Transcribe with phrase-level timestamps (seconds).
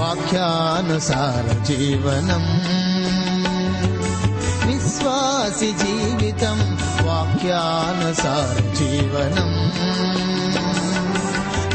[0.00, 2.48] वाक्यानुसारीवनम्
[4.66, 6.62] विश्वासि जीवितम्
[7.06, 9.56] वाक्यानुसारजीवनम्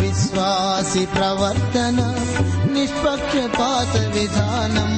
[0.01, 1.97] विश्वासि प्रवर्तन
[2.73, 4.97] निष्पक्षपातविधानम्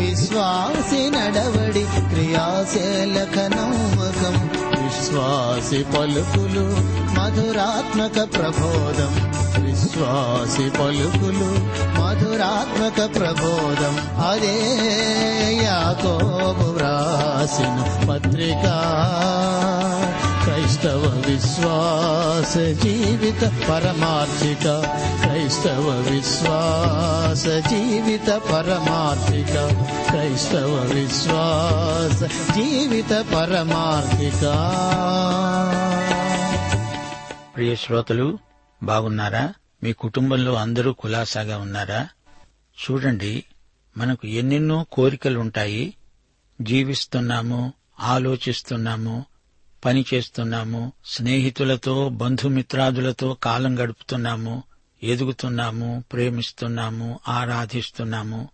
[0.00, 2.98] विश्वासि नडवडि क्रियाशलखनोमकम्
[5.08, 6.76] విశ్వాసి పలుకులు
[7.20, 9.32] మధురాత్మక ప్రబోధం.
[9.64, 11.50] విశ్వాసి పలుకులు
[12.00, 14.24] మధురాత్మక ప్రబోధం.
[14.30, 14.76] అదే
[15.64, 18.62] యాకోబు వ్రాసిన పత్రిక.
[20.44, 24.82] క్రైస్తవ విశ్వాస జీవిత పరమార్థిక.
[25.24, 29.54] క్రైస్తవ విశ్వాస జీవిత పరమార్థిక.
[30.10, 31.87] క్రైస్తవ విశ్వాస
[32.28, 34.40] జీవిత పరమార్థిక.
[37.56, 38.38] ప్రియ శ్రోతలు
[38.82, 39.54] బాగున్నారా?
[39.82, 42.08] మీ కుటుంబంలో అందరూ కులాసాగా ఉన్నారా?
[42.78, 43.44] చూడండి
[43.96, 45.94] మనకు ఎన్నెన్నో కోరికలుంటాయి.
[46.60, 49.24] జీవిస్తున్నాము ఆలోచిస్తున్నాము
[49.84, 54.62] పని చేస్తున్నాము స్నేహితులతో బంధుమిత్రాదులతో కాలం గడుపుతున్నాము
[55.02, 58.48] ఎదుగుతున్నాము ప్రేమిస్తున్నాము ఆరాధిస్తున్నాము.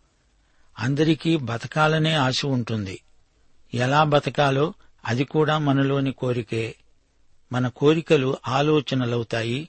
[0.78, 3.00] అందరికీ బతకాలనే ఆశ ఉంటుంది.
[3.74, 4.74] ఎలా బతకాలో
[5.04, 6.74] అది కూడా మనలోని కోరికే.
[7.52, 9.68] మన కోరికలు ఆలోచనలవుతాయి.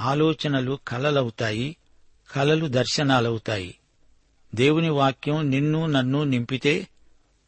[0.00, 1.76] ఆలోచనలు కలలవుతాయి.
[2.32, 3.74] కలలు దర్శనాలవుతాయి.
[4.54, 6.88] దేవుని వాక్యం నిన్ను నన్ను నింపితే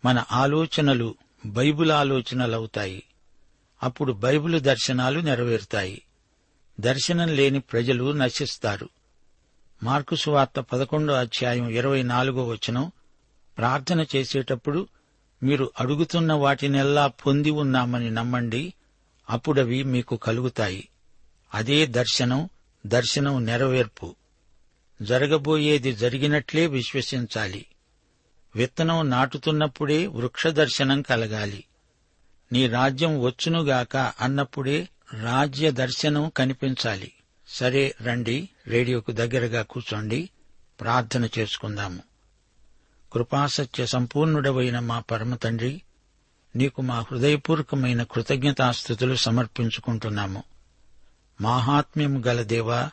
[0.04, 1.14] మన ఆలోచనలు
[1.46, 3.02] బైబుల్ ఆలోచనలవుతాయి.
[3.82, 6.02] అప్పుడు బైబిల్ దర్శనాలు నెరవేరుతాయి.
[6.80, 8.88] దర్శనం లేని ప్రజలు నశిస్తారు.
[9.82, 12.92] మార్కుసు వార్త పదకొండో అధ్యాయం ఇరవై నాలుగో వచనం
[13.58, 14.88] ప్రార్థన చేసేటప్పుడు
[15.42, 18.74] మీరు అడుగుతున్న వాటినెల్లా పొంది ఉన్నామని నమ్మండి
[19.30, 20.88] అప్పుడవి మీకు కలుగుతాయి.
[21.54, 22.48] అదే దర్శనం
[22.86, 24.14] దర్శనం నెరవేర్పు.
[25.02, 27.66] జరగబోయేది జరిగినట్లే విశ్వసించాలి.
[28.56, 31.64] విత్తనం నాటుతున్నప్పుడే వృక్ష దర్శనం కలగాలి.
[32.52, 34.88] నీ రాజ్యం వచ్చునుగాక అన్నప్పుడే
[35.22, 37.12] రాజ్య దర్శనం కనిపించాలి.
[37.48, 40.30] సరే రండి రేడియోకు దగ్గరగా కూర్చోండి
[40.80, 42.13] ప్రార్థన చేసుకుందాము.
[43.14, 45.82] కృపాసత్య సంపూర్ణుడవైన మా పరమ తండ్రి
[46.56, 50.42] నీకు మా హృదయపూర్వకమైన కృతజ్ఞతాస్థుతులు సమర్పించుకుంటున్నాము.
[51.40, 52.90] మాహాత్మ్యము గల దేవా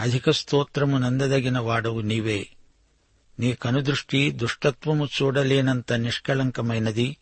[0.00, 2.46] అధిక స్తోత్రము నందదగిన వాడవు నీవే.
[3.40, 7.16] నీ కనుదృష్టి దుష్టత్వము చూడలేనంత నిష్కళంకమైనది.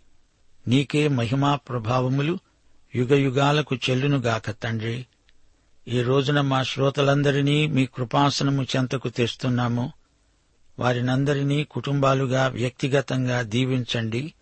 [0.69, 2.39] నీకే మహిమా ప్రభావములు
[2.95, 5.07] యుగయుగాలకు చెల్లునుగాక తండ్రి.
[5.89, 9.93] ఈ రోజున మా శ్రోతలందరినీ మీ కృపాసనము చెంతకు తెస్తున్నాము.
[10.79, 14.35] వారినందరినీ కుటుంబాలుగా వ్యక్తిగతంగా దీవించండి.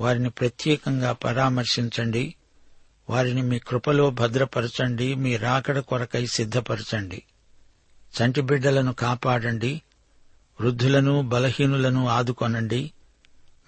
[0.00, 2.34] వారిని ప్రత్యేకంగా పరామర్శించండి.
[3.10, 5.14] వారిని మీ కృపలో భద్రపరచండి.
[5.14, 7.22] మీ రాకడ కొరకై సిద్ధపరచండి.
[8.22, 9.82] చంటి బిడ్డలను కాపాడండి.
[10.60, 12.92] వృద్ధులను బలహీనులను ఆదుకొనండి.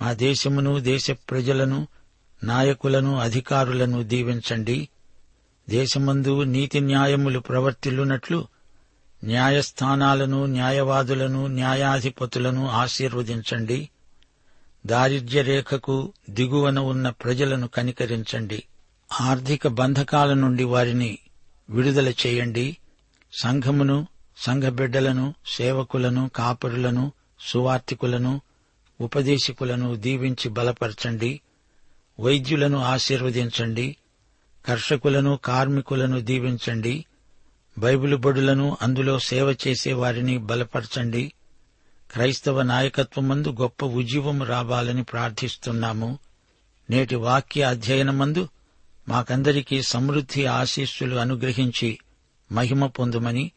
[0.02, 1.88] మా దేశమును దేశ ప్రజలను
[2.44, 4.88] నాయకులను అధికారులను దీవించండి.
[5.68, 8.48] దేశమందు నీతి న్యాయములు ప్రవర్తిల్లునట్లు
[9.24, 13.90] న్యాయస్థానాలను న్యాయవాదులను న్యాయాధిపతులను ఆశీర్వదించండి.
[14.86, 18.62] దారిద్ర్య రేఖకు దిగువన ఉన్న ప్రజలను కనికరించండి.
[19.20, 21.18] ఆర్థిక బంధకాల నుండి వారిని
[21.70, 22.76] విడుదల చేయండి.
[23.32, 24.06] సంఘమును
[24.36, 28.40] సంఘబిడ్డలను సేవకులను కాపరులను సువార్థికులను
[29.00, 31.40] ఉపదేశకులను దీవించి బలపరచండి.
[32.20, 33.96] వైద్యులను ఆశీర్వదించండి.
[34.66, 37.04] కర్షకులను కార్మికులను దీవించండి.
[37.78, 41.32] బైబిలు బడులను అందులో సేవ చేసే వారిని బలపరచండి.
[42.10, 46.18] క్రైస్తవ నాయకత్వమందు గొప్ప ఉజీవం రావాలని ప్రార్థిస్తున్నాము.
[46.90, 48.48] నేటి వాక్య అధ్యయనమందు
[49.08, 51.98] మాకందరికీ సమృద్ధి ఆశీస్సులు అనుగ్రహించి
[52.52, 53.52] మహిమ పొందుమని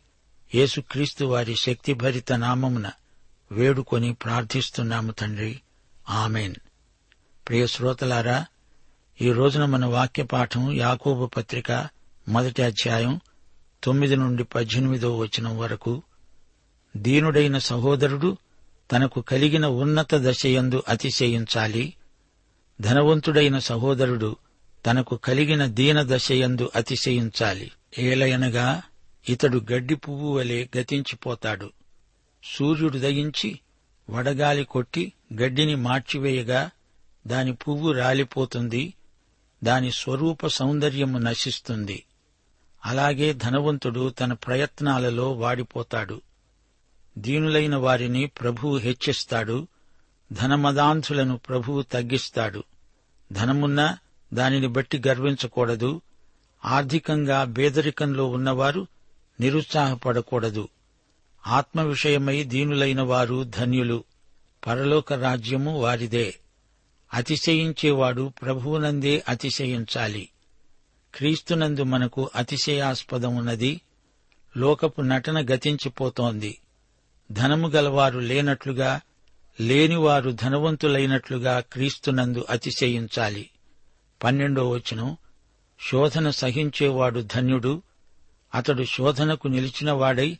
[0.55, 2.91] యేసుక్రీస్తు వారి శక్తిభరిత నామమున
[3.51, 5.61] వేడుకొని ప్రార్థిస్తున్నాము తండ్రి.
[6.09, 6.55] ఆమెన్.
[7.47, 8.45] ప్రియ శ్రోతలారా
[9.21, 11.89] ఈ రోజున మన వాక్య పాఠం యాకోబు పత్రిక
[12.29, 13.19] మొదటి అధ్యాయం
[13.83, 16.03] తొమ్మిది నుండి పద్దెనిమిదో వచనం వరకు
[16.97, 18.37] దీనుడైన సహోదరుడు
[18.91, 21.93] తనకు కలిగిన ఉన్నత దశయందు అతిశయించాలి.
[22.81, 24.35] ధనవంతుడైన సహోదరుడు
[24.85, 27.71] తనకు కలిగిన దీన దశయందు అతిశయించాలి.
[27.99, 28.81] ఏలయనగా
[29.29, 31.71] ఇతడు గడ్డి పువ్వు వలె గతించిపోతాడు.
[32.43, 33.59] సూర్యుడు దగించి
[34.09, 36.69] వడగాలి కొట్టి గడ్డిని మార్చివేయగా
[37.27, 38.93] దాని పువ్వు రాలిపోతుంది.
[39.63, 42.03] దాని స్వరూప సౌందర్యము నశిస్తుంది.
[42.85, 46.21] అలాగే ధనవంతుడు తన ప్రయత్నాలలో వాడిపోతాడు.
[47.17, 49.67] దీనులైన వారిని ప్రభువు హెచ్చిస్తాడు.
[50.31, 52.63] ధనమదాంధులను ప్రభువు తగ్గిస్తాడు.
[53.31, 53.97] ధనమున్నా
[54.33, 56.01] దానిని బట్టి గర్వించకూడదు.
[56.65, 58.87] ఆర్థికంగా పేదరికంలో ఉన్నవారు
[59.39, 60.69] నిరుత్సాహపడకూడదు.
[61.47, 64.03] ఆత్మ విషయమై దీనులైన వారు ధన్యులు.
[64.67, 66.35] పరలోక రాజ్యము వారిదే.
[67.13, 70.29] అతిశయించేవాడు ప్రభువునందే అతిశయించాలి.
[71.17, 73.81] క్రీస్తునందు మనకు అతిశయాస్పదం ఉన్నది
[74.57, 76.57] లోకపు నటన గతించిపోతోంది.
[77.31, 79.01] ధనము గలవారు లేనట్లుగా
[79.61, 83.49] లేనివారు ధనవంతులైనట్లుగా క్రీస్తునందు అతిశయించాలి.
[84.23, 85.17] పన్నెండో వచనం.
[85.91, 87.81] శోధన సహించేవాడు ధన్యుడు.
[88.55, 90.37] అతడు శోధనకు నిలిచినవాడై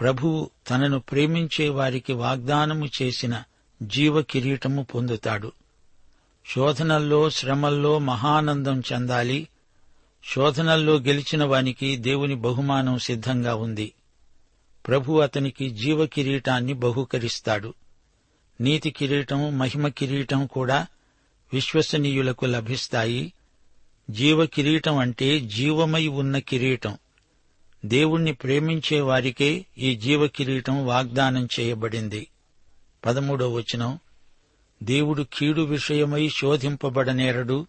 [0.00, 3.42] ప్రభువు తనను ప్రేమించే వారికి వాగ్దానము చేసిన
[3.82, 5.52] జీవ కిరీటము పొందుతాడు.
[6.54, 9.48] శోధనల్లో శ్రమల్లో మహానందం చెందాలి.
[10.34, 13.92] శోధనల్లో గెలిచిన వానికి దేవుని బహుమానం సిద్ధంగా ఉంది.
[14.86, 17.74] ప్రభు అతనికి జీవ కిరీటాన్ని బహుకరిస్తాడు.
[18.60, 20.86] నీతి కిరీటం మహిమ కిరీటం కూడా
[21.52, 23.32] విశ్వసనీయులకు లభిస్తాయి.
[24.10, 26.98] జీవ కిరీటం అంటే జీవమై ఉన్న కిరీటం.
[27.84, 32.26] దేవుణ్ణి ప్రేమించే వారికే ఈ జీవ కిరీటం వాగ్దానం చేయబడింది.
[33.06, 33.98] పదమూడో వచనం.
[34.82, 37.66] దేవుడు కీడు విషయమై శోధింపబడనేరడు.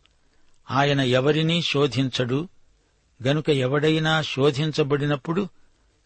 [0.72, 2.48] ఆయన ఎవరినీ శోధించడు?
[3.24, 5.50] గనుక ఎవడైనా శోధించబడినప్పుడు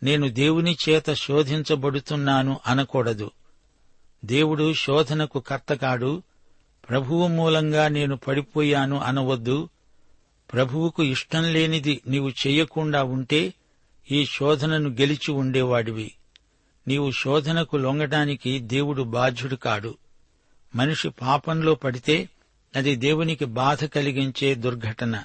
[0.03, 3.31] నేను దేవుని చేత శోధించబడుతున్నాను అనకూడదు.
[4.25, 6.23] దేవుడు శోధనకు కర్తకాడు.
[6.89, 9.69] ప్రభువు మూలంగా నేను పడిపోయాను అనవద్దు.
[10.53, 13.53] ప్రభువుకు ఇష్టం లేనిది నీవు చెయ్యకుండా ఉంటే
[14.11, 16.11] ఈ శోధనను గెలిచి ఉండేవాడివి.
[16.87, 19.95] నీవు శోధనకు లొంగడానికి దేవుడు బాధ్యుడు కాడు.
[20.75, 22.29] మనిషి పాపంలో పడితే
[22.75, 25.23] అది దేవునికి బాధ కలిగించే దుర్ఘటన.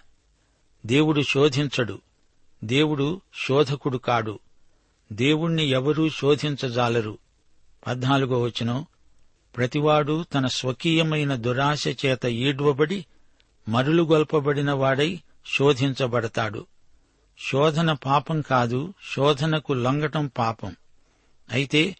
[0.86, 2.00] దేవుడు శోధించడు.
[2.64, 4.38] దేవుడు శోధకుడు కాడు.
[5.12, 7.18] దేవుణ్ణి ఎవరూ శోధించజాలరు.
[7.86, 8.86] పద్నాలుగో వచనం.
[9.56, 13.06] ప్రతివాడు తన స్వకీయమైన దురాశ చేత ఈడ్వబడి
[13.68, 15.20] మరులుగొల్పబడిన వాడై
[15.58, 16.66] శోధించబడతాడు.
[17.52, 20.76] శోధన పాపం కాదు శోధనకు లొంగటం పాపం.
[21.52, 21.96] అయితే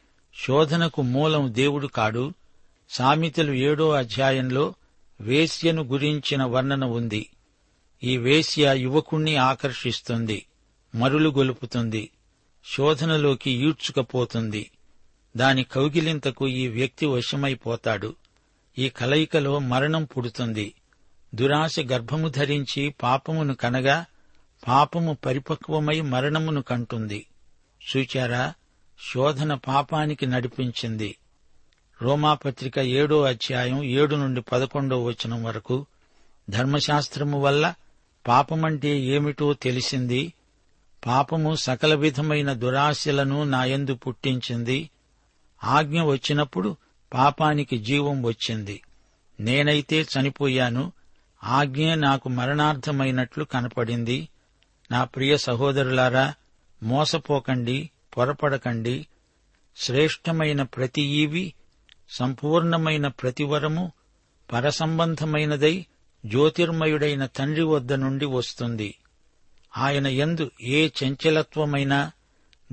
[0.46, 2.32] శోధనకు మూలం దేవుడు కాడు.
[2.90, 4.75] సామెతలు ఏడో అధ్యాయంలో
[5.20, 7.30] వేశ్యను గురించిన వర్ణన ఉంది.
[8.02, 10.46] ఈ వేశ్య యువకుణ్ణి ఆకర్షిస్తుంది
[10.94, 12.10] మరులు గొలుపుతుంది
[12.64, 14.70] శోధనలోకి ఈడ్చుకపోతుంది.
[15.36, 18.16] దాని కౌగిలింతకు ఈ వ్యక్తి వశమైపోతాడు.
[18.78, 20.74] ఈ కలయికలో మరణం పుడుతుంది.
[21.34, 24.06] దురాశ గర్భము ధరించి పాపమును కనగా
[24.69, 27.26] పాపము పరిపక్వమై మరణమును కంటుంది.
[27.96, 28.55] చూచారా
[29.14, 31.17] శోధన పాపానికి నడిపించింది.
[32.03, 35.86] రోమాపత్రిక ఏడో అధ్యాయం ఏడు నుండి పదకొండో వచనం వరకు
[36.50, 37.74] ధర్మశాస్త్రము వల్ల
[38.26, 40.32] పాపమంటే ఏమిటో తెలిసింది.
[41.06, 44.91] పాపము సకల విధమైన దురాశలను నాయందు పుట్టించింది.
[45.65, 46.76] ఆజ్ఞ వచ్చినప్పుడు
[47.15, 48.82] పాపానికి జీవం వచ్చింది.
[49.41, 50.93] నేనైతే చనిపోయాను.
[51.44, 54.29] ఆజ్ఞే నాకు మరణార్థమైనట్లు కనపడింది.
[54.91, 56.34] నా ప్రియ సహోదరులారా
[56.82, 59.06] మోసపోకండి పొరపడకండి.
[59.76, 61.53] శ్రేష్టమైన ప్రతి ఈవి
[62.10, 63.93] సంపూర్ణమైన ప్రతివరము
[64.53, 65.86] పరసంబంధమైనదై
[66.27, 68.94] జ్యోతిర్మయుడైన తండ్రి వద్ద నుండి వస్తుంది.
[69.77, 72.13] ఆయన ఎందు ఏ చంచలత్వమైనా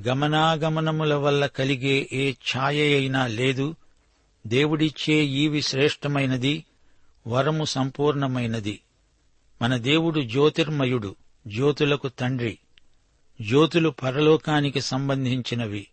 [0.07, 3.75] గమనాగమనముల వల్ల కలిగే ఏ ఛాయ అయినా లేదు.
[4.47, 6.65] దేవుడిచ్చే ఈవి శ్రేష్టమైనది
[7.27, 8.79] వరము సంపూర్ణమైనది.
[9.61, 11.15] మన దేవుడు జ్యోతిర్మయుడు
[11.47, 12.57] జ్యోతులకు తండ్రి.
[13.41, 15.87] జ్యోతులు పరలోకానికి సంబంధించినవి.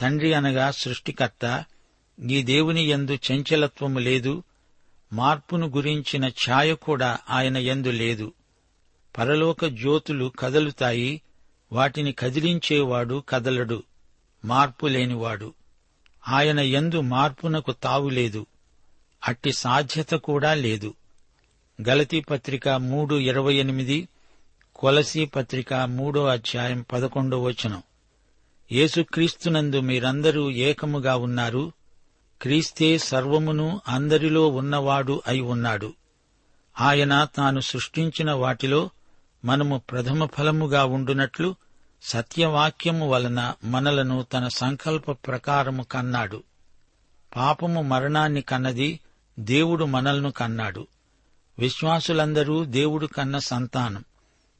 [0.00, 1.64] తండ్రి అనగా సృష్టికర్త
[2.18, 4.42] నీ దేవుని యందు చంచలత్వము లేదు
[5.12, 8.32] మార్పును గురించిన ఛాయ కూడా ఆయన యందు లేదు.
[9.18, 11.22] పరలోక జ్యోతులు కదలుతాయి
[11.72, 13.82] వాటిని కదిలించేవాడు కదలడు
[14.44, 15.54] మార్పు లేనివాడు.
[16.28, 18.46] ఆయన యందు మార్పునకు తావులేదు
[19.28, 20.94] అట్టి సాధ్యత కూడా లేదు.
[21.88, 24.08] గలతీ పత్రిక మూడు ఇరవై ఎనిమిది
[24.76, 27.82] కొలసీ పత్రిక మూడో అధ్యాయం పదకొండో వచనం.
[28.72, 31.72] యేసుక్రీస్తునందు మీరందరూ ఏకముగా ఉన్నారు
[32.44, 35.94] క్రీస్తే సర్వమును అందరిలో ఉన్నవాడు అయి ఉన్నాడు.
[36.80, 38.90] ఆయన తాను సృష్టించిన వాటిలో
[39.44, 41.54] మనము ప్రథమ ఫలముగా ఉండునట్లు
[42.02, 46.42] సత్యవాక్యము వలన మనలను తన సంకల్ప ప్రకారము కన్నాడు.
[47.36, 49.00] పాపము మరణాన్ని కన్నది
[49.38, 50.86] దేవుడు మనల్ను కన్నాడు.
[51.58, 54.04] విశ్వాసులందరూ దేవుడు కన్న సంతానం.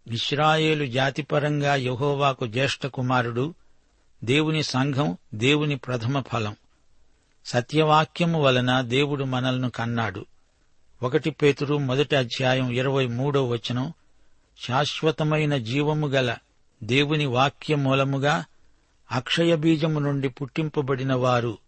[0.07, 3.55] ఇస్రాయేలు జాతిపరంగా యహోవాకు జ్యేష్ఠ కుమారుడు.
[4.25, 6.57] దేవుని సంఘం దేవుని ప్రథమ ఫలం.
[7.47, 10.27] సత్యవాక్యము వలన దేవుడు మనల్ని కన్నాడు.
[11.03, 13.93] ఒకటి పేతురు మొదటి అధ్యాయం ఇరవై మూడో వచనం
[14.69, 16.37] శాశ్వతమైన జీవము గల
[16.83, 18.45] దేవుని వాక్య మూలముగా
[19.13, 21.59] అక్షయ బీజము నుండి పుట్టింపబడిన వారు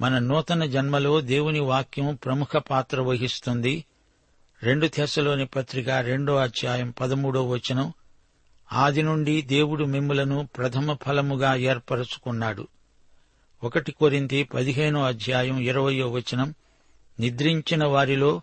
[0.00, 3.84] మన నూతన జన్మలో దేవుని వాక్యం ప్రముఖ పాత్ర వహిస్తుంది.
[4.62, 7.92] రెండు తెశలోని పత్రిక రెండో అధ్యాయం పదమూడో వచనం
[8.72, 12.68] ఆది నుండి దేవుడు మిమ్ములను ప్రథమ ఫలముగా ఏర్పరచుకున్నాడు.
[13.64, 16.54] ఒకటి కొరింతి పదిహేనో అధ్యాయం ఇరవయో వచనం.
[17.20, 18.42] నిద్రించిన వారిలో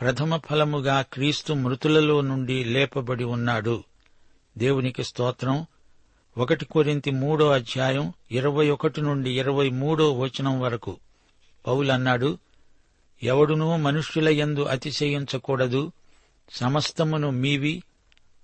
[0.00, 3.84] ప్రథమ ఫలముగా క్రీస్తు మృతులలో నుండి లేపబడి ఉన్నాడు.
[4.58, 5.66] దేవునికి స్తోత్రం.
[6.38, 10.96] ఒకటి కొరింతి మూడో అధ్యాయం ఇరవై ఒకటి నుండి ఇరవై మూడో వచనం వరకు.
[11.66, 12.38] పౌలన్నాడు
[13.22, 15.92] ఎవడునూ మనుష్యుల యందు అతిశయించకూడదు.
[16.50, 17.82] సమస్తమును మీవి.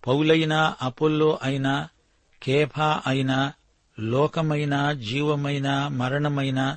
[0.07, 1.89] పౌలైనా అపోల్లో అయినా
[2.43, 3.53] కేఫా అయినా
[4.01, 6.77] లోకమైన జీవమైన మరణమైన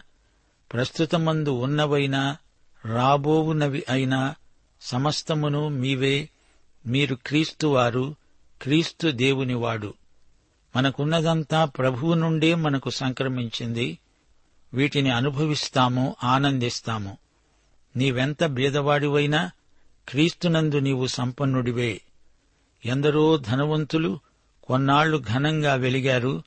[0.74, 2.38] ప్రస్తుతమందు ఉన్నవైనా
[2.86, 4.36] రాబోవునవి అయినా
[4.82, 6.30] సమస్తమును మీవే
[6.86, 8.16] మీరు క్రీస్తువారు
[8.62, 9.94] క్రీస్తు దేవునివాడు
[10.76, 14.00] మనకున్నదంతా ప్రభువు నుండే మనకు సంక్రమించింది.
[14.74, 17.18] వీటిని అనుభవిస్తాము ఆనందిస్తాము.
[17.96, 19.52] నీవెంత బీదవాడివైనా
[20.10, 22.02] క్రీస్తునందు నీవు సంపన్నుడివే.
[22.86, 24.20] ఎందరో ధనవంతులు
[24.64, 26.44] కొన్నాళ్ళు ఘనంగా వెలిగారు.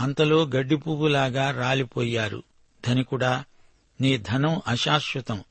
[0.00, 2.42] అంతలో గడ్డి పువ్వులాగా రాలిపోయారు.
[2.88, 3.44] ధనికుడా
[4.00, 5.44] నీ ధనం అశాశ్వతం.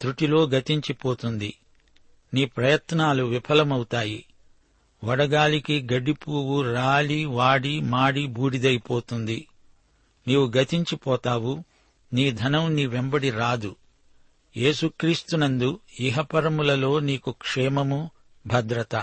[0.00, 1.54] త్రుటిలో గతించిపోతుంది.
[2.34, 4.24] నీ ప్రయత్నాలు విఫలమవుతాయి.
[5.04, 9.48] వడగాలికి గడ్డి పువ్వు రాలి వాడి మాడి బూడిదైపోతుంది.
[10.28, 11.64] నీవు గతించిపోతావు.
[12.12, 13.76] నీ ధనం నీ వెంబడి రాదు.
[14.56, 18.10] యేసుక్రీస్తునందు ఇహపరములలో నీకు క్షేమము
[18.46, 18.96] భద్రత.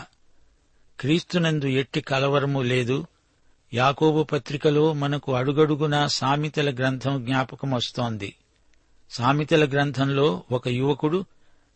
[0.99, 3.05] క్రీస్తునందు ఎట్టి కలవరము లేదు.
[3.73, 8.35] యాకోబు పత్రికలో మనకు అడుగడుగునా సామెతల గ్రంథం జ్ఞాపకం వస్తోంది
[9.11, 11.25] సామెతల గ్రంథంలో ఒక యువకుడు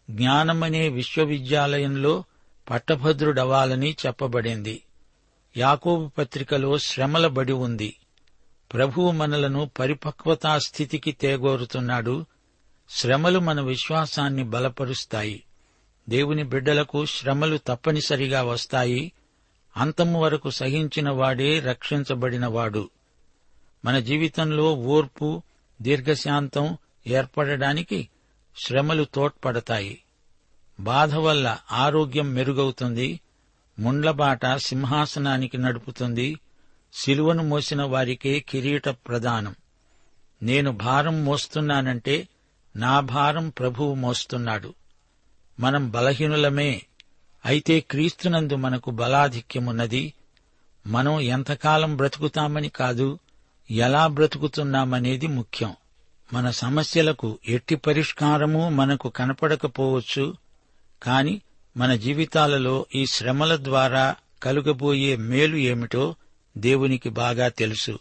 [0.09, 2.23] జ్ఞానమనే విశ్వవిద్యాలయంలో
[2.69, 4.81] పట్టభద్రుడవాలని చెప్పబడింది.
[5.57, 7.95] యాకోబు పత్రికలో శ్రమల బడి ఉంది.
[8.73, 12.25] ప్రభువు మనలను పరిపక్వతా స్థితికి తేగోరుతున్నాడు.
[12.89, 15.43] శ్రమలు మన విశ్వాసాన్ని బలపరుస్తాయి.
[16.09, 19.11] దేవుని బిడ్డలకు శ్రమలు తప్పనిసరిగా వస్తాయి.
[19.77, 22.89] అంతము వరకు సహించిన వాడే రక్షించబడినవాడు.
[23.85, 25.41] మన జీవితంలో ఓర్పు
[25.81, 28.09] దీర్ఘశాంతం ఏర్పడడానికి
[28.57, 30.03] శ్రమలు తోడ్పడతాయి.
[30.79, 33.19] బాధ వల్ల ఆరోగ్యం మెరుగవుతుంది
[33.79, 36.39] ముండ్లబాట సింహాసనానికి నడుపుతుంది
[36.93, 39.55] సిలువను మోసిన వారికే కిరీట ప్రదానం
[40.43, 42.27] నేను భారం మోస్తున్నానంటే
[42.75, 44.73] నా భారం ప్రభువు మోస్తున్నాడు.
[45.59, 46.81] మనం బలహీనులమే
[47.45, 50.13] అయితే క్రీస్తునందు మనకు బలాధిక్యమున్నది.
[50.87, 53.19] మనం ఎంతకాలం బ్రతుకుతామని కాదు
[53.71, 55.75] ఎలా బ్రతుకుతున్నామనేది ముఖ్యం.
[56.33, 60.35] మన సమస్యలకు ఎట్టి పరిష్కారము మనకు కనపడకపోవచ్చు
[61.03, 61.41] కాని
[61.77, 66.15] మన జీవితాలలో ఈ శ్రమల ద్వారా కలుగబోయే మేలు ఏమిటో
[66.57, 67.99] దేవునికి బాగా తెలుసు.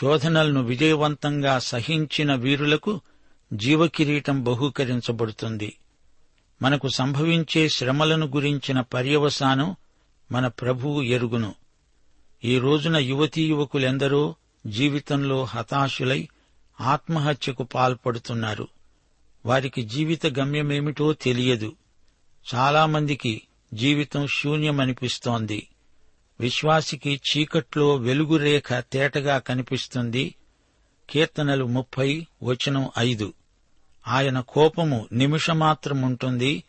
[0.00, 3.00] శోధనలను విజయవంతంగా సహించిన వీరులకు
[3.52, 5.76] జీవకిరీటం బహూకరించబడుతుంది.
[6.62, 9.76] మనకు సంభవించే శ్రమలను గురించిన పర్యవసానం
[10.32, 11.54] మన ప్రభువు ఎరుగును.
[12.44, 14.34] ఈ రోజున యువతీ యువకులెందరో
[14.66, 16.28] జీవితంలో హతాశులై
[16.80, 18.68] ఆత్మహత్యకు పాల్పడుతున్నారు.
[19.46, 21.72] వారికి జీవిత గమ్యమేమిటో తెలియదు.
[22.54, 23.42] చాలామందికి
[23.74, 25.68] జీవితం శూన్యమనిపిస్తోంది.
[26.40, 30.34] విశ్వాసికి చీకట్లో వెలుగురేఖ తేటగా కనిపిస్తుంది.
[31.10, 33.32] కీర్తనలు ముప్పై వచనం ఐదు.
[34.08, 36.64] ఆయన కోపము నిమిషమాత్రముంటుంది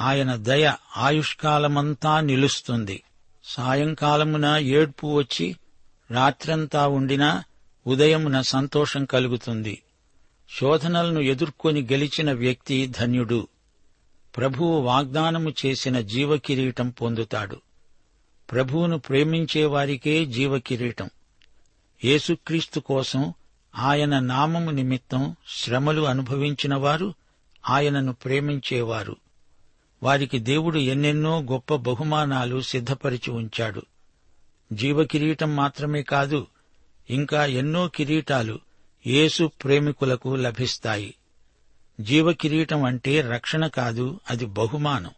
[0.00, 3.02] ఆయన దయ ఆయుష్కాలమంతా నిలుస్తుంది.
[3.44, 5.56] సాయంకాలమున ఏడ్పు వచ్చి
[6.10, 7.44] రాత్రంతా ఉండినా
[7.86, 9.82] ఉదయమున సంతోషం కలుగుతుంది.
[10.60, 13.48] శోధనలను ఎదుర్కొని గెలిచిన వ్యక్తి ధన్యుడు.
[14.36, 17.60] ప్రభువు వాగ్దానము చేసిన జీవకిరీటం పొందుతాడు.
[18.52, 21.10] ప్రభువును ప్రేమించే వారికే జీవకిరీటం.
[22.04, 23.34] యేసుక్రీస్తు కోసం
[23.78, 27.14] ఆయన నామము నిమిత్తం శ్రమలు అనుభవించిన వారు
[27.68, 29.16] ఆయనను ప్రేమించేవారు.
[30.02, 33.82] వారికి దేవుడు ఎన్నెన్నో గొప్ప బహుమానాలు సిద్ధపరిచి ఉంచాడు.
[34.72, 36.46] జీవకిరీటం మాత్రమే కాదు
[37.10, 38.58] ఇంకా ఎన్నో కిరీటాలు
[39.06, 41.14] యేసు ప్రేమికులకు లభిస్తాయి.
[42.00, 45.10] జీవకిరీటం అంటే రక్షణ కాదు అది బహుమానం.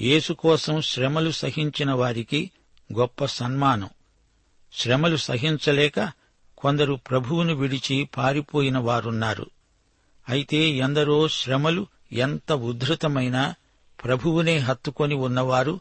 [0.00, 2.50] యేసు కోసం శ్రమలు సహించిన వారికి
[2.98, 3.88] గొప్ప సన్మానం.
[4.74, 6.25] శ్రమలు సహించలేక
[6.58, 9.50] కొందరు ప్రభువును విడిచి పారిపోయిన వారున్నారు.
[10.28, 13.54] అయితే ఎందరో శ్రమలు ఎంత ఉద్ధృతమైనా
[14.04, 15.80] ప్రభువునే హత్తుకొని ఉన్నవారు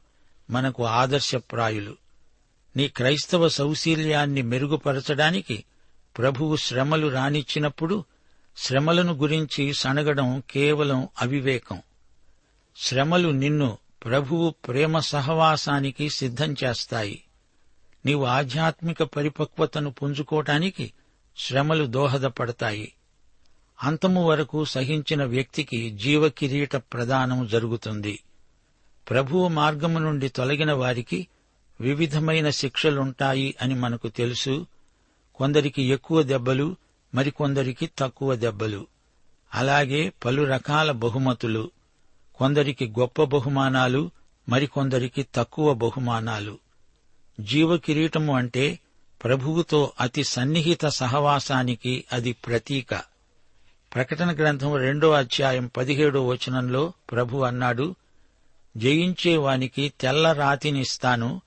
[0.49, 1.97] మనకు ఆదర్శప్రాయులు.
[2.77, 5.63] నీ క్రైస్తవ సౌశీల్యాన్ని మెరుగుపరచడానికి
[6.17, 8.03] ప్రభువు శ్రమలు రానిచ్చినప్పుడు
[8.57, 11.81] శ్రమలను గురించి సనగడం కేవలం అవివేకం.
[12.77, 17.21] శ్రమలు నిన్ను ప్రభువు ప్రేమ సహవాసానికి సిద్ధం చేస్తాయి.
[18.05, 20.93] నీవు ఆధ్యాత్మిక పరిపక్వతను పుంజుకోటానికి
[21.37, 22.93] శ్రమలు దోహదపడతాయి.
[23.83, 28.23] అంతము వరకు సహించిన వ్యక్తికి జీవకిరీట ప్రదానం జరుగుతుంది.
[29.09, 31.27] ప్రభువు మార్గము నుండి తొలగిన వారికి
[31.81, 34.67] వివిధమైన శిక్షలుంటాయి అని మనకు తెలుసు.
[35.35, 36.75] కొందరికి ఎక్కువ దెబ్బలు
[37.15, 38.87] మరికొందరికి తక్కువ దెబ్బలు.
[39.53, 41.71] అలాగే పలు రకాల బహుమతులు.
[42.35, 44.11] కొందరికి గొప్ప బహుమానాలు
[44.49, 46.64] మరికొందరికి తక్కువ బహుమానాలు.
[47.39, 48.79] జీవకిరీటము అంటే
[49.23, 52.95] ప్రభువుతో అతి సన్నిహిత సహవాసానికి అది ప్రతీక.
[53.95, 57.95] ప్రకటన గ్రంథం రెండో అధ్యాయం పదిహేడో వచనంలో ప్రభు అన్నాడు
[58.77, 61.41] జయించేవానికి తెల్ల రాతినిస్తాను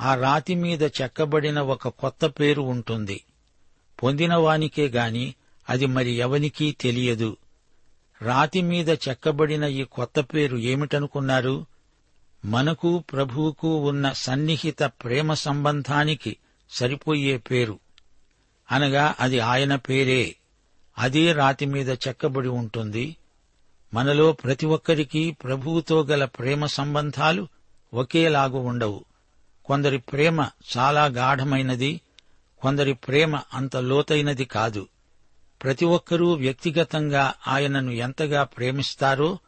[0.00, 3.24] ఆ రాతి మీద చెక్కబడిన ఒక కొత్త పేరు ఉంటుంది.
[4.02, 5.34] పొందినవానికే గాని
[5.68, 7.36] అది మరి ఎవనికీ తెలియదు.
[8.22, 11.66] రాతి మీద చెక్కబడిన ఈ కొత్త పేరు ఏమిటనుకున్నారు?
[12.44, 16.36] మనకు ప్రభువుకు ఉన్న సన్నిహిత ప్రేమ సంబంధానికి
[16.70, 17.78] సరిపోయే పేరు.
[18.70, 20.36] అనగా అది ఆయన పేరే.
[20.98, 23.16] అదే రాతి మీద చెక్కబడి ఉంటుంది.
[23.94, 27.48] మనలో ప్రతి ఒక్కరికి ప్రభువుతో గల ప్రేమ సంబంధాలు
[27.94, 29.04] ఒకేలాగు ఉండవు.
[29.64, 32.00] కొందరి ప్రేమ చాలా గాఢమైనది
[32.60, 34.88] కొందరి ప్రేమ అంత లోతైనది కాదు.
[35.62, 39.38] ప్రతి ఒక్కరూ వ్యక్తిగతంగా ఆయనను ఎంతగా ప్రేమిస్తారో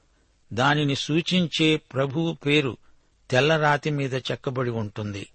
[0.52, 2.76] దానిని సూచించే ప్రభువు పేరు
[3.34, 5.26] తెల్లరాతి మీద చెక్కబడి ఉంటుంది.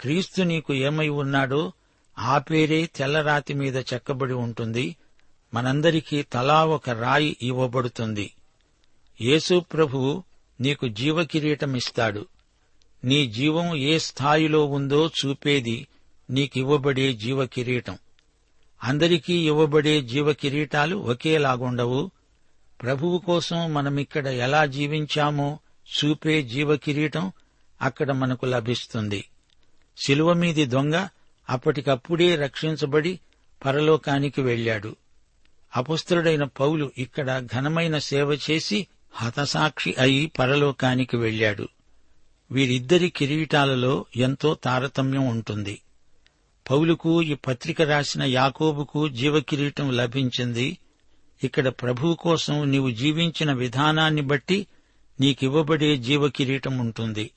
[0.00, 1.72] క్రీస్తు నీకు ఏమై ఉన్నాడో
[2.18, 4.96] ఆ పేరే తెల్లరాతి మీద చెక్కబడి ఉంటుంది.
[5.54, 8.34] మనందరికీ తలా ఒక రాయి ఇవ్వబడుతుంది.
[9.20, 10.22] యేసు ప్రభువు
[10.60, 12.26] నీకు జీవకిరీటమిస్తాడు.
[13.04, 15.86] నీ జీవం ఏ స్థాయిలో ఉందో చూపేది
[16.30, 17.98] నీకివ్వబడే జీవకిరీటం.
[18.84, 22.10] అందరికీ ఇవ్వబడే జీవకిరీటాలు ఒకేలాగుండవు.
[22.82, 27.32] ప్రభువు కోసం మనమిక్కడ ఎలా జీవించామో చూపే జీవకిరీటం
[27.82, 29.24] అక్కడ మనకు లభిస్తుంది.
[29.96, 31.08] శిలువ మీది దొంగ
[31.50, 33.20] అప్పటికప్పుడే రక్షించబడి
[33.64, 34.96] పరలోకానికి వెళ్ళాడు
[35.76, 41.68] అపుస్తుడైన పౌలు ఇక్కడ ఘనమైన సేవ చేసి హతసాక్షి అయి పరలోకానికి వెళ్ళాడు
[42.50, 45.80] వీరిద్దరి కిరీటాలలో ఎంతో తారతమ్యం ఉంటుంది.
[46.70, 50.78] పౌలుకు ఈ పత్రిక రాసిన యాకోబుకు జీవకిరీటం లభించింది.
[51.44, 54.66] ఇక్కడ ప్రభువు కోసం నీవు జీవించిన విధానాన్ని బట్టి
[55.20, 57.30] నీకివ్వబడే జీవకిరీటం ఉంటుంది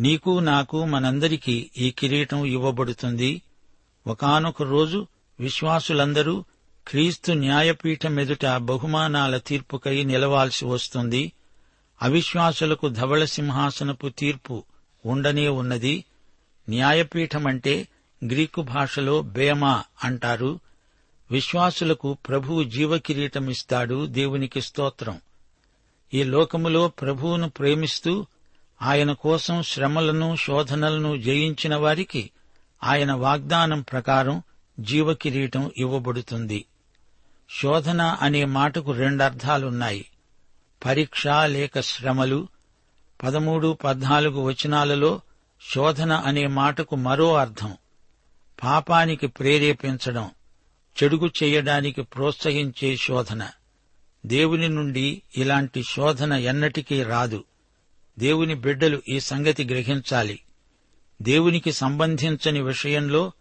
[0.00, 3.42] నీకు నాకు మనందరికీ ఈ కిరీటం ఇవ్వబడుతుంది.
[4.06, 5.06] ఒకానొక రోజు
[5.40, 6.44] విశ్వాసులందరూ
[6.88, 11.32] క్రీస్తు న్యాయపీఠం ఎదుట బహుమానాల తీర్పుకై నిలవాల్సి వస్తుంది.
[12.02, 14.64] అవిశ్వాసులకు ధవళ సింహాసనపు తీర్పు
[15.06, 16.04] ఉండనే ఉన్నది.
[16.68, 17.88] న్యాయపీఠమంటే
[18.24, 20.60] గ్రీకు భాషలో బేమా అంటారు.
[21.30, 25.20] విశ్వాసులకు ప్రభువు జీవకిరీటమిస్తాడు దేవునికి స్తోత్రం.
[26.14, 28.26] ఈ లోకములో ప్రభువును ప్రేమిస్తూ
[28.82, 32.30] ఆయన కోసం శ్రమలను శోధనలను జయించిన వారికి
[32.84, 34.42] ఆయన వాగ్దానం ప్రకారం
[34.80, 36.64] జీవకిరీటం ఇవ్వబడుతుంది.
[37.62, 40.06] శోధన అనే మాటకు రెండర్థాలున్నాయి.
[40.84, 42.48] పరీక్ష లేక శ్రమలు
[43.22, 45.20] పదమూడు పద్నాలుగు వచనాలలో
[45.74, 47.76] శోధన అనే మాటకు మరో అర్థం.
[48.62, 50.30] పాపానికి ప్రేరేపించడం
[51.02, 53.48] చెడుగు చేయడానికి ప్రోత్సహించే శోధన.
[54.26, 57.44] దేవుని నుండి ఇలాంటి శోధన ఎన్నటికీ రాదు.
[58.18, 60.38] దేవుని బిడ్డలు ఈ సంగతి గ్రహించాలి.
[61.22, 63.32] దేవునికి సంబంధించని విషయంలో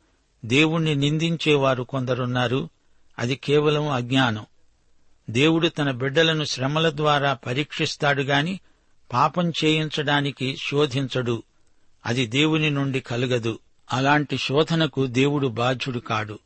[0.46, 2.70] దేవుణ్ణి నిందించేవారు కొందరున్నారు.
[3.20, 4.46] అది కేవలం అజ్ఞానం.
[5.30, 8.60] దేవుడు తన బిడ్డలను శ్రమల ద్వారా పరీక్షిస్తాడు గాని
[9.14, 11.44] పాపం చేయించడానికి శోధించడు.
[12.06, 13.60] అది దేవుని నుండి కలుగదు.
[13.94, 16.40] అలాంటి శోధనకు దేవుడు బాధ్యుడు కాడు.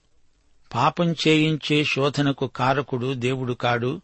[0.73, 4.01] పాపం చేయించే శోధనకు కారకుడు దేవుడు కాడు.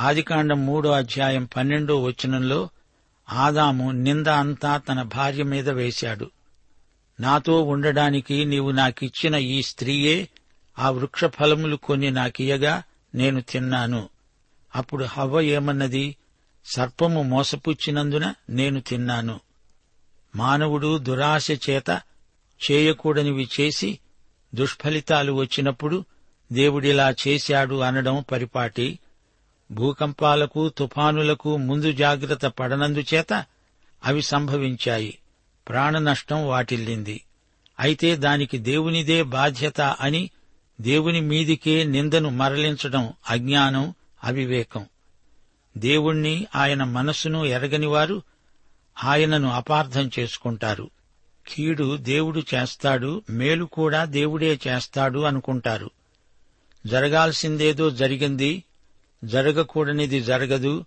[0.00, 2.68] ఆదికాండం మూడో అధ్యాయం పన్నెండో వచనంలో
[3.32, 6.30] ఆదాము నింద అంతా తన భార్య మీద వేశాడు.
[7.20, 10.28] నాతో ఉండడానికి నీవు నాకిచ్చిన ఈ స్త్రీయే
[10.78, 12.82] ఆ వృక్ష ఫలములు కొన్ని నాకియగా
[13.14, 14.08] నేను తిన్నాను.
[14.76, 16.16] అప్పుడు హవ్వ ఏమన్నది?
[16.64, 19.40] సర్పము మోసపుచ్చినందున నేను తిన్నాను.
[20.36, 22.02] మానవుడు దురాశ చేత
[22.70, 23.98] చేయకూడనివి చేసి
[24.54, 26.04] దుష్ఫలితాలు వచ్చినప్పుడు
[26.52, 28.98] దేవుడిలా చేశాడు అనడం పరిపాటి.
[29.70, 33.44] భూకంపాలకు తుఫానులకు ముందు జాగ్రత్త పడనందుచేత
[34.04, 35.18] అవి సంభవించాయి.
[35.68, 37.24] ప్రాణనష్టం వాటిల్లింది.
[37.80, 40.30] అయితే దానికి దేవునిదే బాధ్యత అని
[40.80, 44.86] దేవుని మీదికే నిందను మరలించడం అజ్ఞానం అవివేకం.
[45.78, 48.22] దేవుణ్ణి ఆయన మనస్సును ఎరగనివారు
[49.04, 50.90] ఆయనను అపార్థం చేసుకుంటారు.
[51.48, 55.90] కీడు దేవుడు చేస్తాడు మేలు కూడా దేవుడే చేస్తాడు అనుకుంటారు.
[56.86, 58.64] జరగాల్సిందేదో జరిగింది
[59.26, 60.84] జరగకూడనిది జరగదు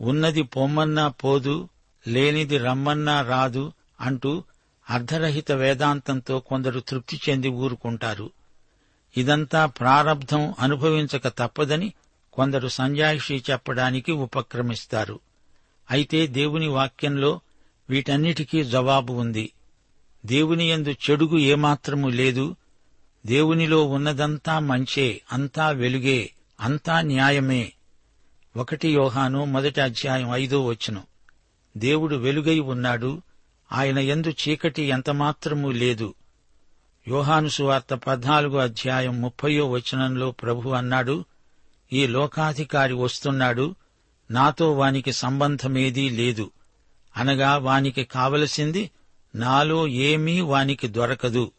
[0.00, 1.68] ఉన్నది పొమ్మన్నా పోదు
[2.08, 4.44] లేనిది రమ్మన్నా రాదు అంటూ
[4.90, 8.30] అర్ధరహిత వేదాంతంతో కొందరు తృప్తి చెంది ఊరుకుంటారు.
[9.16, 11.92] ఇదంతా ప్రారబ్ధం అనుభవించక తప్పదని
[12.32, 15.20] కొందరు సంజాయిషి చెప్పడానికి ఉపక్రమిస్తారు.
[15.90, 17.40] అయితే దేవుని వాక్యంలో
[17.90, 19.52] వీటన్నిటికీ జవాబు ఉంది.
[20.26, 22.56] దేవుని యందు చెడుగు ఏమాత్రము లేదు.
[23.26, 26.30] దేవునిలో ఉన్నదంతా మంచే అంతా వెలుగే.
[26.62, 27.72] అంతా న్యాయమే.
[28.56, 31.02] ఒకటి యోహాను మొదటి అధ్యాయం ఐదో వచనం.
[31.76, 33.22] దేవుడు వెలుగై ఉన్నాడు
[33.72, 36.14] ఆయన ఎందు చీకటి ఎంతమాత్రమూ లేదు.
[37.08, 41.24] యోహాను సువార్త పద్నాలుగో అధ్యాయం ముప్పయో వచనంలో ప్రభు అన్నాడు
[41.92, 43.74] ఈ లోకాధికారి వస్తున్నాడు
[44.30, 46.50] నాతో వానికి సంబంధమేదీ లేదు.
[47.16, 48.90] అనగా వానికి కావలసింది
[49.34, 51.52] నాలో ఏమీ వానికి దొరకదు.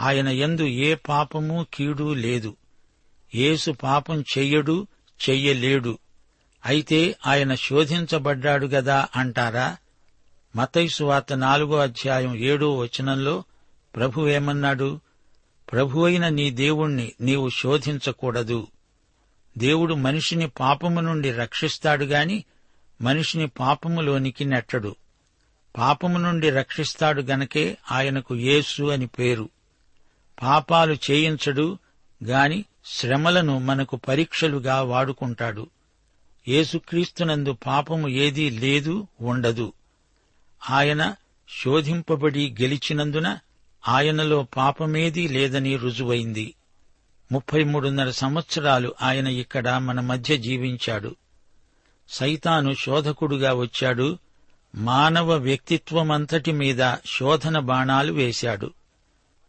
[0.00, 2.56] ఆయన ఎందు ఏ పాపమూ కీడూ లేదు.
[3.36, 4.86] యేసు పాపం చెయ్యడు
[5.28, 5.98] చెయ్యలేడు.
[6.66, 9.76] అయితే ఆయన శోధించబడ్డాడు గదా అంటారా?
[10.56, 13.44] మతైసు వార్త నాలుగో అధ్యాయం ఏడో వచనంలో
[13.96, 15.00] ప్రభు ఏమన్నాడు
[15.72, 18.66] ప్రభువైన నీ దేవుణ్ణి నీవు శోధించకూడదు.
[19.58, 22.44] దేవుడు మనిషిని పాపము నుండి రక్షిస్తాడు గాని
[23.02, 24.96] మనిషిని పాపములోనికి నెట్టడు.
[25.78, 29.48] పాపము నుండి రక్షిస్తాడు గనకే ఆయనకు యేసు అని పేరు.
[30.42, 31.78] పాపాలు చేయించడు
[32.24, 35.66] గాని శ్రమలను మనకు పరీక్షలుగా వాడుకుంటాడు.
[36.48, 39.72] యేసుక్రీస్తునందు పాపము ఏదీ లేదు ఉండదు.
[40.70, 41.14] ఆయన
[41.64, 43.38] శోధింపబడి గెలిచినందున
[43.88, 46.54] ఆయనలో పాపమేదీ లేదని రుజువైంది.
[47.32, 51.16] ముప్పై మూడున్నర సంవత్సరాలు ఆయన ఇక్కడ మన మధ్య జీవించాడు.
[52.08, 54.18] సైతాను శోధకుడుగా వచ్చాడు.
[54.74, 58.70] మానవ వ్యక్తిత్వమంతటి మీద శోధన బాణాలు వేశాడు.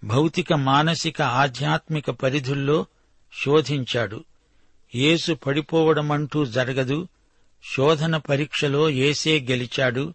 [0.03, 2.85] భౌతిక మానసిక ఆధ్యాత్మిక పరిధుల్లో
[3.45, 4.23] శోధించాడు.
[4.95, 7.07] యేసు పడిపోవడమంటూ జరగదు.
[7.75, 10.13] శోధన పరీక్షలో ఏసే గెలిచాడు.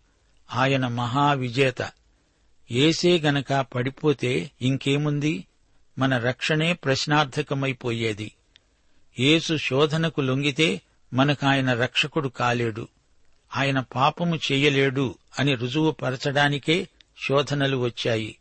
[0.54, 1.90] ఆయన మహావిజేత.
[2.70, 5.44] ఏసే గనక పడిపోతే ఇంకేముంది?
[5.98, 8.32] మన రక్షణే ప్రశ్నార్థకమైపోయేది.
[9.20, 10.80] యేసు శోధనకు లొంగితే
[11.12, 12.88] మనకాయన రక్షకుడు కాలేడు.
[13.56, 16.88] ఆయన పాపము చెయ్యలేడు అని రుజువుపరచడానికే
[17.28, 18.36] శోధనలు వచ్చాయి.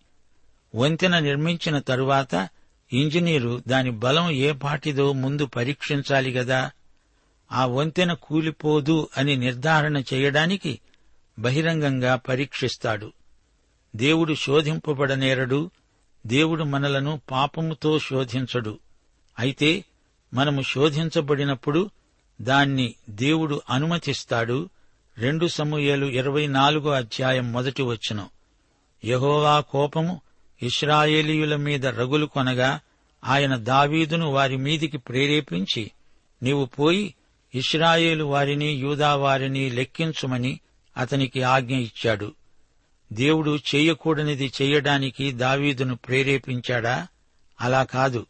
[0.76, 2.50] వంతెన నిర్మించిన తరువాత
[2.94, 6.72] ఇంజనీరు దాని బలం ఏ పాటిదో ముందు పరీక్షించాలి గదా.
[7.52, 10.80] ఆ వంతెన కూలిపోదు అని నిర్ధారణ చేయడానికి
[11.40, 13.14] బహిరంగంగా పరీక్షిస్తాడు.
[13.96, 15.72] దేవుడు శోధింపబడనేరడు
[16.28, 18.80] దేవుడు మనలను పాపముతో శోధించడు.
[19.40, 19.86] అయితే
[20.34, 21.90] మనము శోధించబడినప్పుడు
[22.42, 24.70] దాన్ని దేవుడు అనుమతిస్తాడు.
[25.18, 28.30] రెండు సమూహలు ఇరవై నాలుగో అధ్యాయం మొదటి వచనం.
[29.06, 30.22] యహోవా కోపము
[30.62, 32.80] ఇస్రాయేలీయుల మీద రగులు కొనగా
[33.24, 35.92] ఆయన దావీదును వారి మీదికి ప్రేరేపించి
[36.44, 37.16] నీవు పోయి
[37.56, 40.60] ఇస్రాయేలు వారిని యూదా వారిని లెక్కించుమని
[40.98, 42.34] అతనికి ఆజ్ఞ ఇచ్చాడు.
[43.14, 47.08] దేవుడు చేయకూడనిది చేయడానికి దావీదును ప్రేరేపించాడా?
[47.62, 48.26] అలా కాదు.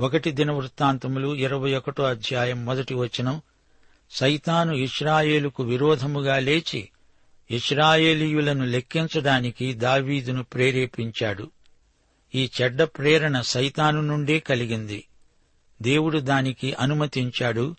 [0.00, 3.42] ఒకటి దినవృత్తాంతములు ఇరవై ఒకటో అధ్యాయం మొదటి వచనం
[4.10, 6.88] సైతాను ఇస్రాయేలుకు విరోధముగా లేచి
[7.50, 11.50] ఇస్రాయేలీయులను లెక్కించడానికి దావీదును ప్రేరేపించాడు.
[12.34, 15.04] ఈ చెడ్డ ప్రేరణ సైతాను నుండే కలిగింది.
[15.82, 17.76] దేవుడు దానికి అనుమతించాడు.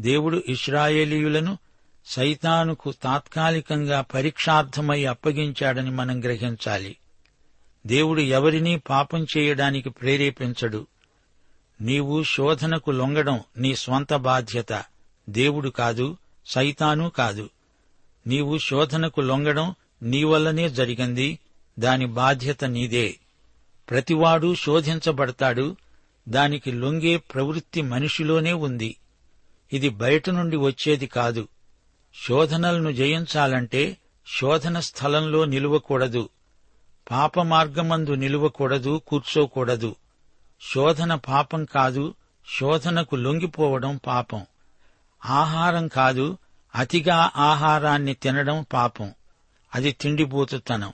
[0.00, 1.58] దేవుడు ఇస్రాయేలీయులను
[2.06, 6.96] సైతానుకు తాత్కాలికంగా పరీక్షార్థమై అప్పగించాడని మనం గ్రహించాలి.
[7.86, 10.86] దేవుడు ఎవరినీ పాపం చేయడానికి ప్రేరేపించడు.
[11.80, 14.84] నీవు శోధనకు లొంగడం నీ స్వంత బాధ్యత.
[15.28, 16.16] దేవుడు కాదు
[16.46, 17.50] సైతాను కాదు.
[18.26, 21.38] నీవు శోధనకు లొంగడం నీ వల్లనే జరిగింది.
[21.78, 23.14] దాని బాధ్యత నీదే.
[23.90, 25.76] ప్రతివాడు శోధించబడతాడు.
[26.28, 28.96] దానికి లొంగే ప్రవృత్తి మనిషిలోనే ఉంది.
[29.72, 31.48] ఇది బయట నుండి వచ్చేది కాదు.
[32.28, 33.96] శోధనలను జయించాలంటే
[34.40, 36.28] శోధన స్థలంలో నిలువకూడదు.
[37.10, 39.96] పాప మార్గమందు నిలువకూడదు కూర్చోకూడదు.
[40.74, 42.14] శోధన పాపం కాదు
[42.58, 44.46] శోధనకు లొంగిపోవడం పాపం.
[45.26, 46.38] ఆహారం కాదు
[46.76, 49.14] అతిగా ఆహారాన్ని తినడం పాపం.
[49.74, 50.92] అది తిండిపోతుతనం.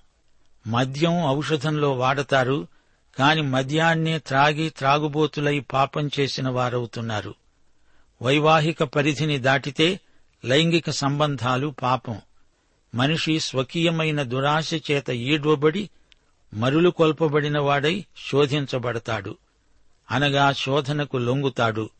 [0.66, 2.66] మద్యం ఔషధంలో వాడతారు
[3.18, 7.34] కాని మద్యాన్నే త్రాగి త్రాగుబోతులై పాపం చేసిన వారవుతున్నారు.
[8.22, 10.00] వైవాహిక పరిధిని దాటితే
[10.44, 12.20] లైంగిక సంబంధాలు పాపం.
[12.94, 15.90] మనిషి స్వకీయమైన దురాశ చేత ఈడ్వబడి
[16.54, 19.36] మరులు కొల్పబడిన వాడై శోధించబడతాడు.
[20.10, 21.90] అనగా శోధనకు లొంగుతాడు.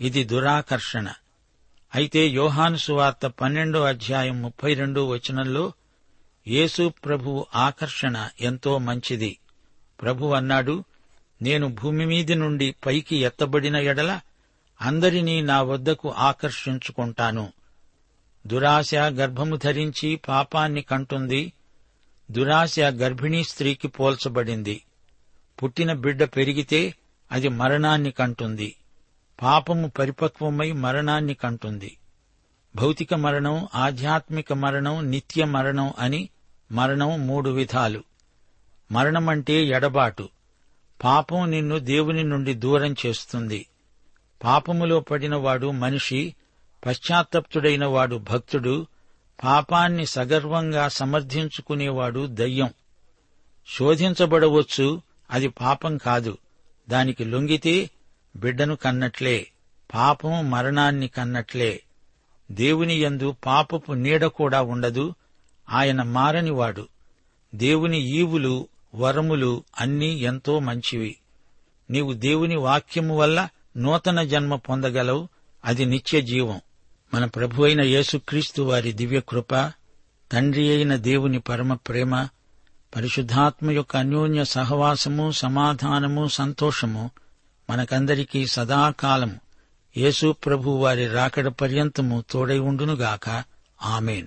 [0.00, 1.12] ఇది దురాకర్షణ.
[1.94, 5.72] అయితే యోహాను సువార్త పన్నెండో అధ్యాయం ముప్పై రెండో వచనంలో
[6.48, 9.38] యేసు ప్రభు ఆకర్షణ ఎంతో మంచిది.
[10.02, 10.84] ప్రభు అన్నాడు
[11.42, 14.20] నేను భూమి మీది నుండి పైకి ఎత్తబడిన ఎడల
[14.80, 17.52] అందరినీ నా వద్దకు ఆకర్షించుకుంటాను.
[18.46, 21.52] దురాశ గర్భము ధరించి పాపాన్ని కంటుంది.
[22.30, 24.82] దురాశ గర్భిణీ స్త్రీకి పోల్చబడింది.
[25.62, 26.94] పుట్టిన బిడ్డ పెరిగితే
[27.32, 28.76] అది మరణాన్ని కంటుంది.
[29.42, 31.98] పాపము పరిపక్వమై మరణాన్ని కంటుంది.
[32.76, 36.28] భౌతిక మరణం ఆధ్యాత్మిక మరణం నిత్య మరణం అని
[36.72, 38.04] మరణం మూడు విధాలు.
[38.92, 40.28] మరణమంటే ఎడబాటు.
[41.04, 43.66] పాపం నిన్ను దేవుని నుండి దూరం చేస్తుంది.
[44.44, 46.34] పాపములో పడినవాడు మనిషి
[46.86, 48.86] పశ్చాత్తప్తుడైన వాడు భక్తుడు
[49.44, 52.70] పాపాన్ని సగర్వంగా సమర్థించుకునేవాడు దయ్యం.
[53.78, 56.38] శోధించబడవచ్చు అది పాపం కాదు.
[56.88, 57.90] దానికి లొంగితే
[58.36, 59.46] బిడ్డను కన్నట్లే
[59.94, 61.82] పాపం మరణాన్ని కన్నట్లే.
[62.50, 65.14] దేవుని యందు పాపపు నీడ కూడా ఉండదు
[65.70, 66.88] ఆయన మారనివాడు.
[67.54, 71.16] దేవుని ఈవులు వరములు అన్నీ ఎంతో మంచివి.
[71.90, 75.28] నీవు దేవుని వాక్యము వల్ల నూతన జన్మ పొందగలవు
[75.64, 76.60] అది నిత్య జీవం.
[77.14, 79.72] మన ప్రభు అయిన యేసుక్రీస్తు వారి దివ్యకృప
[80.32, 82.28] తండ్రి అయిన దేవుని పరమ ప్రేమ
[82.96, 87.10] పరిశుద్ధాత్మ యొక్క అన్యోన్య సహవాసము సమాధానము సంతోషము
[87.70, 89.40] మనకందరికీ సదాకాలం
[89.96, 93.44] యేసు ప్రభు వారి రాకడ పర్యంతము తోడై ఉండునుగాక.
[93.82, 94.26] ఆమెన్.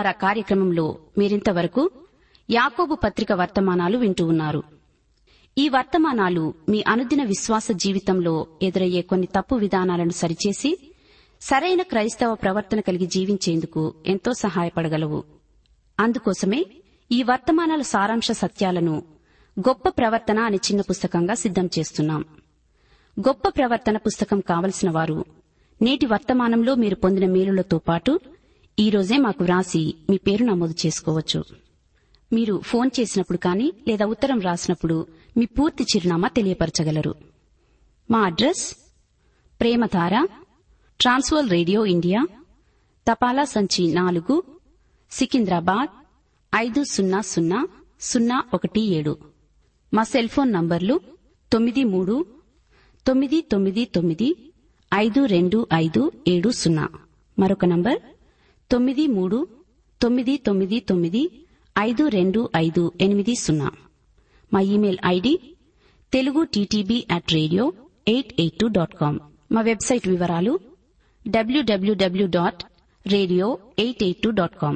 [0.00, 1.90] ప్రేమధార కార్యక్రమంలో మీరింతవరకు
[2.50, 4.62] యాకోబు పత్రిక వర్తమానాలు వింటూ ఉన్నారు.
[5.58, 10.94] ఈ వర్తమానాలు మీ అనుదిన విశ్వాస జీవితంలో ఎదురయ్యే కొన్ని తప్పు విధానాలను సరిచేసి
[11.40, 15.24] సరైన క్రైస్తవ ప్రవర్తన కలిగి జీవించేందుకు ఎంతో సహాయపడగలవు.
[16.00, 16.64] అందుకోసమే
[17.12, 19.02] ఈ వర్తమానాల సారాంశ సత్యాలను
[19.60, 22.24] గొప్ప ప్రవర్తన అనే చిన్న పుస్తకంగా సిద్దం చేస్తున్నాం.
[23.20, 25.24] గొప్ప ప్రవర్తన పుస్తకం కావలసిన వారు
[25.82, 28.20] నేటి వర్తమానంలో మీరు పొందిన మేలులతో పాటు
[28.80, 31.44] ఈ రోజే మాకు వ్రాసి మీ పేరు నమోదు చేసుకోవచ్చు.
[32.32, 37.14] మీరు ఫోన్ చేసినప్పుడు కానీ లేదా ఉత్తరం రాసినప్పుడు మీ పూర్తి చిరునామా తెలియపరచగలరు.
[38.10, 38.76] మా address?
[39.60, 40.26] Premadhara
[41.00, 42.26] trans world radio India
[43.10, 44.42] తపాలా సంచి నాలుగు
[45.10, 45.88] సికింద్రాబాద్
[46.54, 47.68] ఐదు సున్నా సున్నా
[48.00, 49.18] సున్నా ఒకటి ఏడు.
[49.94, 51.00] మా సెల్ ఫోన్ నంబర్లు
[51.52, 52.26] తొమ్మిది మూడు
[53.06, 54.52] తొమ్మిది తొమ్మిది తొమ్మిది
[54.94, 56.88] ఐదు రెండు ఐదు ఏడు సున్నా.
[57.38, 57.98] మరొక నంబర్?
[58.70, 59.38] తొమ్మిది మూడు
[60.00, 61.22] తొమ్మిది తొమ్మిది తొమ్మిది
[61.78, 63.68] ఐదు రెండు ఐదు ఎనిమిది సున్నా.
[64.52, 65.32] మా email ID
[66.12, 67.64] Telugu TTB at radio
[68.06, 69.14] eight eight two dot com
[69.50, 70.52] మా వెబ్సైట్ వివరాలు
[71.26, 72.62] WWW dot
[73.06, 73.46] radio
[73.78, 74.74] eight eight two dot com